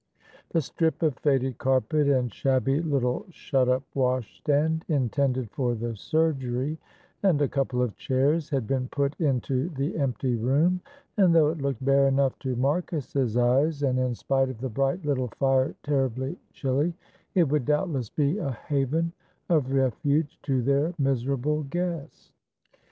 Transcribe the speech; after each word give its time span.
The 0.49 0.61
strip 0.61 1.03
of 1.03 1.15
faded 1.19 1.59
carpet 1.59 2.07
and 2.09 2.33
shabby 2.33 2.81
little 2.81 3.27
shut 3.29 3.69
up 3.69 3.83
washstand 3.93 4.83
intended 4.87 5.51
for 5.51 5.75
the 5.75 5.95
surgery, 5.95 6.79
and 7.21 7.39
a 7.39 7.47
couple 7.47 7.83
of 7.83 7.95
chairs, 7.97 8.49
had 8.49 8.65
been 8.65 8.87
put 8.87 9.15
into 9.21 9.69
the 9.69 9.95
empty 9.99 10.35
room, 10.35 10.81
and 11.17 11.35
though 11.35 11.49
it 11.51 11.61
looked 11.61 11.85
bare 11.85 12.07
enough 12.07 12.39
to 12.39 12.55
Marcus's 12.55 13.37
eyes, 13.37 13.83
and 13.83 13.99
in 13.99 14.15
spite 14.15 14.49
of 14.49 14.59
the 14.59 14.69
bright 14.69 15.05
little 15.05 15.27
fire 15.37 15.75
terribly 15.83 16.35
chilly, 16.51 16.95
it 17.35 17.43
would 17.43 17.65
doubtless 17.65 18.09
be 18.09 18.39
a 18.39 18.49
haven 18.69 19.13
of 19.49 19.71
refuge 19.71 20.39
to 20.41 20.63
their 20.63 20.95
miserable 20.97 21.61
guest. 21.69 22.31